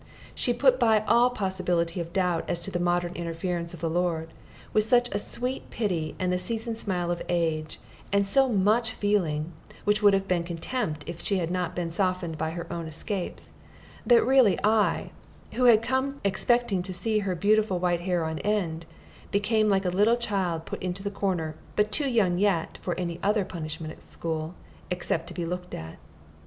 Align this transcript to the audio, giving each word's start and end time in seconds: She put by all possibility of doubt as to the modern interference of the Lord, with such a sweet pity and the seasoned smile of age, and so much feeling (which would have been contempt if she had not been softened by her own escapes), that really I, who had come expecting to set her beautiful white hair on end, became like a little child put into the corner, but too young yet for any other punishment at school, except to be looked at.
She 0.33 0.51
put 0.51 0.79
by 0.79 1.01
all 1.01 1.29
possibility 1.29 1.99
of 2.01 2.11
doubt 2.11 2.45
as 2.49 2.59
to 2.61 2.71
the 2.71 2.79
modern 2.79 3.13
interference 3.13 3.71
of 3.75 3.81
the 3.81 3.87
Lord, 3.91 4.29
with 4.73 4.83
such 4.83 5.09
a 5.11 5.19
sweet 5.19 5.69
pity 5.69 6.15
and 6.17 6.33
the 6.33 6.39
seasoned 6.39 6.77
smile 6.77 7.11
of 7.11 7.21
age, 7.29 7.79
and 8.11 8.25
so 8.27 8.49
much 8.49 8.93
feeling 8.93 9.51
(which 9.83 10.01
would 10.01 10.15
have 10.15 10.27
been 10.27 10.43
contempt 10.43 11.03
if 11.05 11.21
she 11.21 11.37
had 11.37 11.51
not 11.51 11.75
been 11.75 11.91
softened 11.91 12.35
by 12.35 12.49
her 12.49 12.65
own 12.73 12.87
escapes), 12.87 13.51
that 14.03 14.25
really 14.25 14.57
I, 14.63 15.11
who 15.51 15.65
had 15.65 15.83
come 15.83 16.19
expecting 16.23 16.81
to 16.81 16.93
set 16.95 17.19
her 17.19 17.35
beautiful 17.35 17.77
white 17.77 18.01
hair 18.01 18.25
on 18.25 18.39
end, 18.39 18.87
became 19.29 19.69
like 19.69 19.85
a 19.85 19.89
little 19.91 20.17
child 20.17 20.65
put 20.65 20.81
into 20.81 21.03
the 21.03 21.11
corner, 21.11 21.53
but 21.75 21.91
too 21.91 22.09
young 22.09 22.39
yet 22.39 22.79
for 22.81 22.97
any 22.99 23.19
other 23.21 23.45
punishment 23.45 23.93
at 23.93 24.01
school, 24.01 24.55
except 24.89 25.27
to 25.27 25.35
be 25.35 25.45
looked 25.45 25.75
at. 25.75 25.99